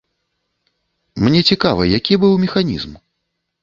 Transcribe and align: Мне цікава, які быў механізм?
Мне 1.27 1.43
цікава, 1.51 1.81
які 1.97 2.13
быў 2.27 2.33
механізм? 2.49 2.91